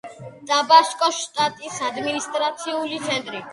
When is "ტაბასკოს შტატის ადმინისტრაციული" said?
0.51-3.01